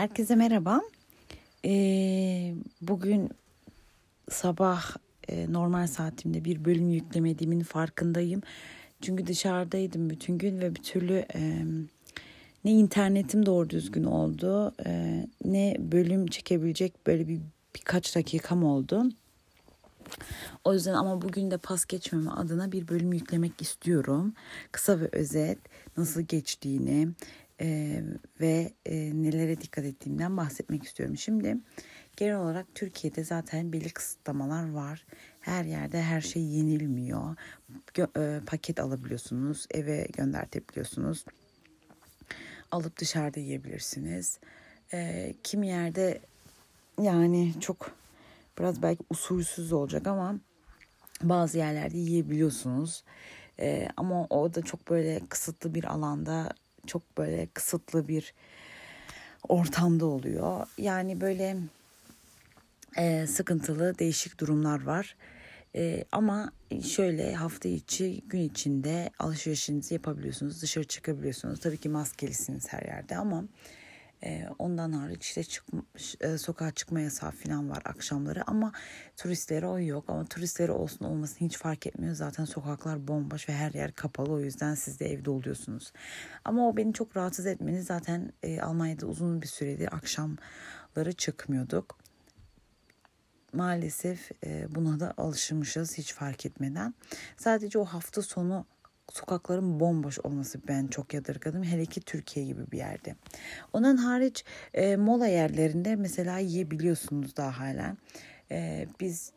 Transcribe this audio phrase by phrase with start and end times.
[0.00, 0.80] Herkese merhaba.
[1.64, 3.30] Ee, bugün
[4.30, 4.96] sabah
[5.28, 8.42] e, normal saatimde bir bölüm yüklemediğimin farkındayım.
[9.02, 11.64] Çünkü dışarıdaydım bütün gün ve bir türlü e,
[12.64, 17.40] ne internetim doğru düzgün oldu e, ne bölüm çekebilecek böyle bir
[17.76, 19.04] birkaç dakikam oldu.
[20.64, 24.34] O yüzden ama bugün de pas geçmeme adına bir bölüm yüklemek istiyorum.
[24.72, 25.58] Kısa ve özet
[25.96, 27.08] nasıl geçtiğini,
[27.60, 28.00] e,
[28.40, 31.16] ve e, nelere dikkat ettiğimden bahsetmek istiyorum.
[31.16, 31.56] Şimdi
[32.16, 35.06] genel olarak Türkiye'de zaten belli kısıtlamalar var.
[35.40, 37.36] Her yerde her şey yenilmiyor.
[37.94, 41.24] Gö- e, paket alabiliyorsunuz, eve göndertebiliyorsunuz.
[42.70, 44.38] Alıp dışarıda yiyebilirsiniz.
[44.92, 46.20] E, kimi yerde
[47.02, 47.90] yani çok
[48.58, 50.40] biraz belki usulsüz olacak ama
[51.22, 53.04] bazı yerlerde yiyebiliyorsunuz.
[53.60, 56.50] Ee, ama o da çok böyle kısıtlı bir alanda
[56.90, 58.34] çok böyle kısıtlı bir
[59.48, 60.66] ortamda oluyor.
[60.78, 61.56] Yani böyle
[62.96, 65.16] e, sıkıntılı değişik durumlar var.
[65.76, 70.62] E, ama şöyle hafta içi gün içinde alışverişinizi yapabiliyorsunuz.
[70.62, 71.60] Dışarı çıkabiliyorsunuz.
[71.60, 73.44] Tabii ki maskelisiniz her yerde ama
[74.24, 75.64] e, ondan hariç işte çık,
[76.20, 78.72] e, sokağa çıkma yasağı falan var akşamları ama
[79.16, 80.04] turistlere o yok.
[80.08, 82.14] Ama turistlere olsun olmasın hiç fark etmiyor.
[82.14, 84.32] Zaten sokaklar bomboş ve her yer kapalı.
[84.32, 85.92] O yüzden siz de evde oluyorsunuz.
[86.44, 91.98] Ama o beni çok rahatsız etmeni zaten e, Almanya'da uzun bir süredir akşamları çıkmıyorduk.
[93.52, 96.94] Maalesef e, buna da alışmışız hiç fark etmeden.
[97.36, 98.66] Sadece o hafta sonu
[99.12, 101.62] sokakların bomboş olması ben çok yadırgadım.
[101.62, 103.14] Hele ki Türkiye gibi bir yerde.
[103.72, 104.44] Onun hariç
[104.74, 107.96] e, mola yerlerinde mesela yiyebiliyorsunuz daha hala.
[108.50, 109.32] E, biz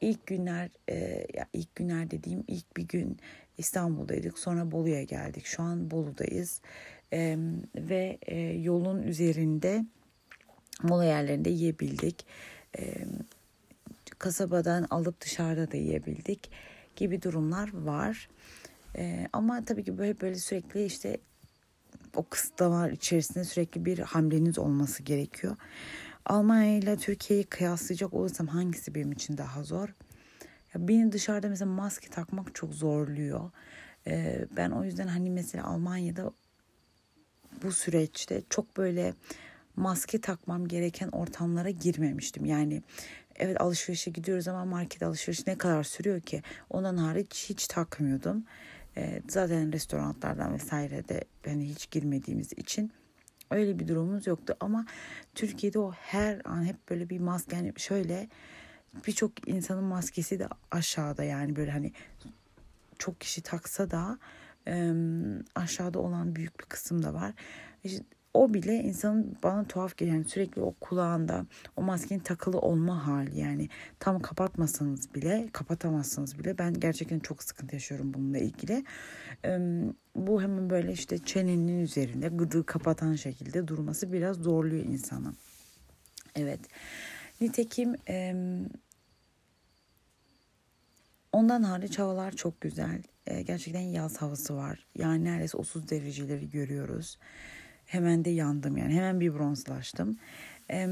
[0.00, 3.18] ilk günler e, ya ilk günler dediğim ilk bir gün
[3.58, 4.38] İstanbul'daydık.
[4.38, 5.46] Sonra Bolu'ya geldik.
[5.46, 6.60] Şu an Bolu'dayız.
[7.12, 7.36] E,
[7.76, 9.84] ve e, yolun üzerinde
[10.82, 12.26] mola yerlerinde yiyebildik.
[12.78, 12.94] E,
[14.18, 16.50] kasabadan alıp dışarıda da yiyebildik
[16.96, 18.28] gibi durumlar var.
[18.96, 21.18] Ee, ama tabii ki böyle böyle sürekli işte
[22.16, 25.56] o kısıtlamalar içerisinde sürekli bir hamleniz olması gerekiyor.
[26.24, 29.88] Almanya ile Türkiye'yi kıyaslayacak olursam hangisi benim için daha zor?
[30.74, 33.50] Ya beni dışarıda mesela maske takmak çok zorluyor.
[34.06, 36.32] Ee, ben o yüzden hani mesela Almanya'da
[37.62, 39.14] bu süreçte çok böyle
[39.76, 42.44] maske takmam gereken ortamlara girmemiştim.
[42.44, 42.82] Yani
[43.36, 46.42] evet alışverişe gidiyoruz ama market alışverişi ne kadar sürüyor ki?
[46.70, 48.44] Ondan hariç hiç takmıyordum.
[48.96, 52.92] E, zaten restoranlardan vesaire de hani hiç girmediğimiz için
[53.50, 54.86] öyle bir durumumuz yoktu ama
[55.34, 58.28] Türkiye'de o her an hep böyle bir maske yani şöyle
[59.06, 61.92] birçok insanın maskesi de aşağıda yani böyle hani
[62.98, 64.18] çok kişi taksa da
[64.68, 64.92] e,
[65.54, 67.32] aşağıda olan büyük bir kısım da var.
[67.84, 68.04] İşte
[68.34, 70.16] o bile insanın bana tuhaf geliyor.
[70.16, 71.46] Yani sürekli o kulağında
[71.76, 73.68] o maskenin takılı olma hali yani
[73.98, 78.84] tam kapatmasanız bile kapatamazsınız bile ben gerçekten çok sıkıntı yaşıyorum bununla ilgili.
[80.16, 85.34] bu hemen böyle işte çenenin üzerinde gıdığı kapatan şekilde durması biraz zorluyor insanı.
[86.34, 86.60] Evet.
[87.40, 87.96] Nitekim
[91.32, 93.02] ondan hariç havalar çok güzel.
[93.46, 94.86] gerçekten yaz havası var.
[94.98, 97.18] Yani neredeyse 30 dereceleri görüyoruz.
[97.90, 98.94] Hemen de yandım yani.
[98.94, 100.16] Hemen bir bronzlaştım.
[100.70, 100.88] Ee,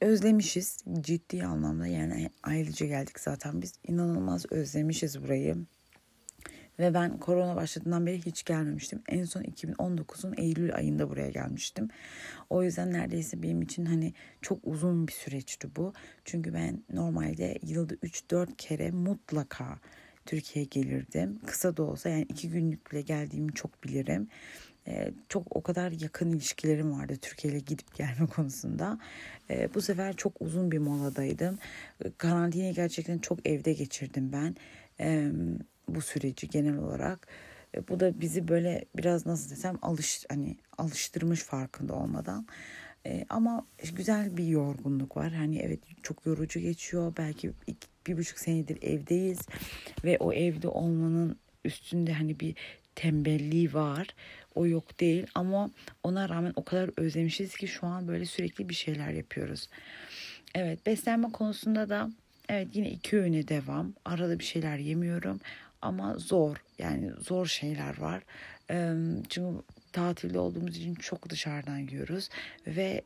[0.00, 5.56] özlemişiz ciddi anlamda yani ayrıca geldik zaten biz inanılmaz özlemişiz burayı.
[6.78, 9.02] Ve ben korona başladığından beri hiç gelmemiştim.
[9.08, 11.88] En son 2019'un Eylül ayında buraya gelmiştim.
[12.50, 15.92] O yüzden neredeyse benim için hani çok uzun bir süreçti bu.
[16.24, 19.78] Çünkü ben normalde yılda 3-4 kere mutlaka
[20.26, 21.40] Türkiye'ye gelirdim.
[21.46, 24.28] Kısa da olsa yani iki günlük bile geldiğimi çok bilirim.
[24.86, 28.98] Ee, çok o kadar yakın ilişkilerim vardı Türkiye gidip gelme konusunda.
[29.50, 31.58] Ee, bu sefer çok uzun bir moladaydım.
[32.18, 34.56] Karantinayı gerçekten çok evde geçirdim ben.
[35.00, 35.30] Ee,
[35.88, 37.28] bu süreci genel olarak.
[37.74, 42.46] Ee, bu da bizi böyle biraz nasıl desem alış hani alıştırmış farkında olmadan.
[43.06, 45.32] Ee, ama güzel bir yorgunluk var.
[45.32, 47.12] Hani evet çok yorucu geçiyor.
[47.18, 49.38] Belki iki, bir buçuk senedir evdeyiz
[50.04, 52.54] ve o evde olmanın üstünde hani bir
[52.94, 54.06] tembelliği var.
[54.54, 55.70] O yok değil ama
[56.02, 59.68] ona rağmen o kadar özlemişiz ki şu an böyle sürekli bir şeyler yapıyoruz.
[60.54, 62.10] Evet beslenme konusunda da
[62.48, 63.92] evet yine iki öğüne devam.
[64.04, 65.40] Arada bir şeyler yemiyorum
[65.82, 68.22] ama zor yani zor şeyler var.
[69.28, 69.62] Çünkü
[69.92, 72.28] tatilde olduğumuz için çok dışarıdan yiyoruz
[72.66, 73.02] ve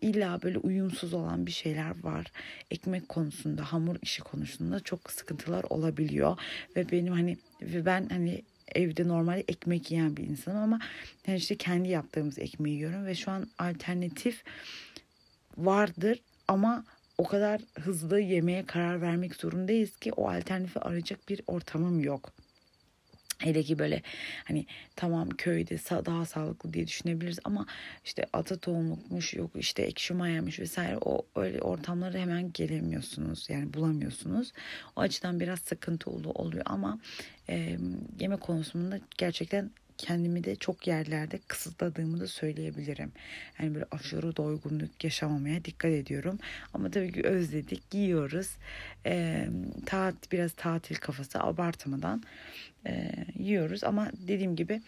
[0.00, 2.32] illa böyle uyumsuz olan bir şeyler var.
[2.70, 6.38] Ekmek konusunda, hamur işi konusunda çok sıkıntılar olabiliyor
[6.76, 8.42] ve benim hani ve ben hani
[8.74, 10.80] evde normalde ekmek yiyen bir insanım ama
[11.26, 14.44] yani işte kendi yaptığımız ekmeği yiyorum ve şu an alternatif
[15.56, 16.84] vardır ama
[17.18, 22.32] o kadar hızlı yemeğe karar vermek zorundayız ki o alternatifi arayacak bir ortamım yok.
[23.38, 24.02] Hele ki böyle
[24.44, 24.66] hani
[24.96, 25.76] tamam köyde
[26.06, 27.66] daha sağlıklı diye düşünebiliriz ama
[28.04, 34.52] işte ata tohumlukmuş yok işte ekşi mayamış vesaire o öyle ortamlara hemen gelemiyorsunuz yani bulamıyorsunuz.
[34.96, 36.98] O açıdan biraz sıkıntılı oluyor ama
[37.48, 37.78] e,
[38.20, 43.12] yemek konusunda gerçekten kendimi de çok yerlerde kısıtladığımı da söyleyebilirim.
[43.58, 46.38] Yani böyle aşırı doygunluk yaşamamaya dikkat ediyorum.
[46.74, 48.56] Ama tabii ki özledik, yiyoruz.
[49.06, 49.46] E,
[49.86, 52.22] taat, biraz tatil kafası abartmadan
[52.86, 53.84] e, yiyoruz.
[53.84, 54.80] Ama dediğim gibi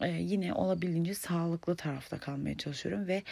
[0.00, 3.22] e, yine olabildiğince sağlıklı tarafta kalmaya çalışıyorum ve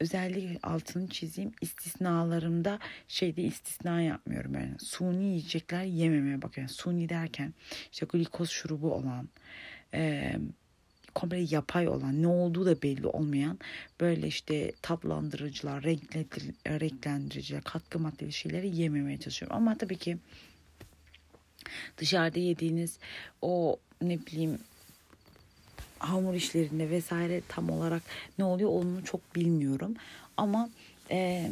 [0.00, 2.78] özellikle altını çizeyim istisnalarımda
[3.08, 6.74] şeyde istisna yapmıyorum yani suni yiyecekler yememeye bakıyorum.
[6.74, 7.54] Suni derken
[7.92, 9.28] işte glikoz şurubu olan
[11.14, 13.58] komple yapay olan ne olduğu da belli olmayan
[14.00, 15.82] böyle işte tatlandırıcılar,
[16.66, 19.56] renklendiriciler, katkı maddeli şeyleri yememeye çalışıyorum.
[19.56, 20.18] Ama tabii ki
[21.98, 22.98] dışarıda yediğiniz
[23.42, 24.58] o ne bileyim
[25.98, 28.02] hamur işlerinde vesaire tam olarak
[28.38, 29.94] ne oluyor onu çok bilmiyorum.
[30.36, 30.70] Ama
[31.10, 31.50] e,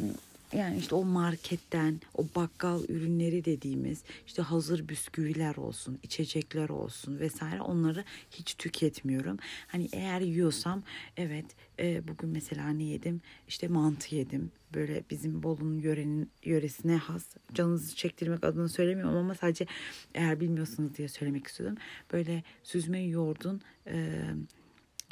[0.53, 7.61] yani işte o marketten o bakkal ürünleri dediğimiz işte hazır bisküviler olsun, içecekler olsun vesaire
[7.61, 9.37] onları hiç tüketmiyorum.
[9.67, 10.83] Hani eğer yiyorsam
[11.17, 11.45] evet
[11.79, 13.21] e, bugün mesela ne yedim?
[13.47, 14.51] İşte mantı yedim.
[14.73, 17.25] Böyle bizim Bolu'nun yörenin yöresine has.
[17.53, 19.65] Canınızı çektirmek adına söylemiyorum ama sadece
[20.13, 21.75] eğer bilmiyorsanız diye söylemek istedim.
[22.13, 24.23] Böyle süzme yoğurdun e,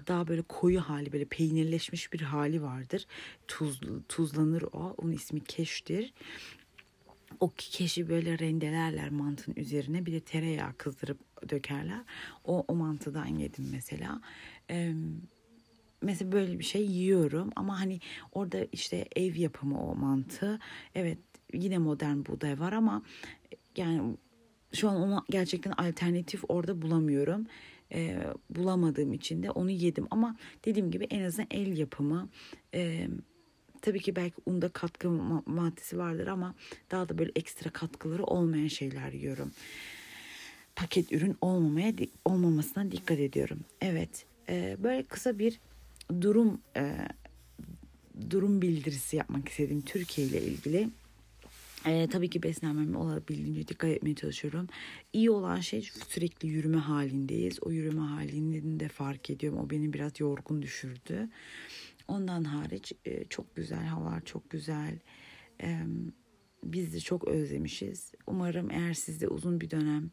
[0.08, 3.08] daha böyle koyu hali böyle peynirleşmiş bir hali vardır.
[3.48, 4.96] Tuz, tuzlanır o.
[4.98, 6.14] Onun ismi keştir.
[7.40, 12.02] O keşi böyle rendelerler mantının üzerine bir de tereyağı kızdırıp dökerler.
[12.44, 14.22] O, o mantıdan yedim mesela.
[14.70, 14.94] Ee,
[16.02, 18.00] mesela böyle bir şey yiyorum ama hani
[18.32, 20.60] orada işte ev yapımı o mantı.
[20.96, 21.18] Evet
[21.54, 23.04] yine modern buğday var ama
[23.78, 24.18] yani
[24.74, 27.46] şu an onu gerçekten alternatif orada bulamıyorum
[27.94, 28.20] e,
[28.50, 30.08] bulamadığım için de onu yedim.
[30.12, 32.30] Ama dediğim gibi en azından el yapımı
[32.74, 33.08] e,
[33.82, 35.10] tabii ki belki unda katkı
[35.46, 36.56] maddesi vardır ama
[36.92, 39.52] daha da böyle ekstra katkıları olmayan şeyler yiyorum.
[40.76, 41.94] Paket ürün olmamaya
[42.26, 43.60] olmamasına dikkat ediyorum.
[43.82, 45.60] Evet e, böyle kısa bir
[46.22, 47.08] durum e,
[48.30, 50.90] durum bildirisi yapmak istedim Türkiye ile ilgili.
[51.88, 54.68] Ee, tabii ki beslenmeme olabildiğince dikkat etmeye çalışıyorum.
[55.14, 57.64] İyi olan şey sürekli yürüme halindeyiz.
[57.64, 59.60] O yürüme halini de fark ediyorum.
[59.60, 61.30] O beni biraz yorgun düşürdü.
[62.08, 65.00] Ondan hariç e, çok güzel hava, çok güzel.
[65.64, 65.80] E,
[66.64, 68.12] biz de çok özlemişiz.
[68.28, 70.12] Umarım eğer siz de uzun bir dönem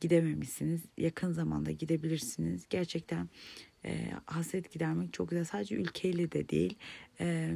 [0.00, 2.66] gidememişsiniz, yakın zamanda gidebilirsiniz.
[2.70, 3.28] Gerçekten
[3.84, 5.44] e, hasret gidermek çok güzel.
[5.44, 6.78] Sadece ülkeyle de değil.
[7.20, 7.54] E,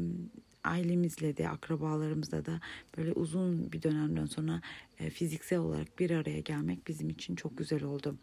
[0.64, 2.60] ailemizle de akrabalarımızla da
[2.96, 4.60] böyle uzun bir dönemden sonra
[4.98, 8.16] e, fiziksel olarak bir araya gelmek bizim için çok güzel oldu.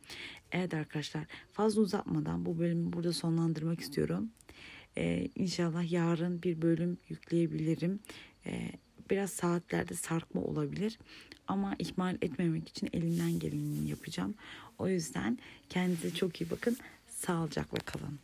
[0.51, 4.29] Evet arkadaşlar fazla uzatmadan bu bölümü burada sonlandırmak istiyorum.
[4.97, 7.99] E, inşallah yarın bir bölüm yükleyebilirim.
[8.45, 8.71] E,
[9.09, 10.99] biraz saatlerde sarkma olabilir
[11.47, 14.35] ama ihmal etmemek için elimden geleni yapacağım.
[14.77, 15.37] O yüzden
[15.69, 16.77] kendinize çok iyi bakın.
[17.07, 18.19] Sağlıcakla kalın.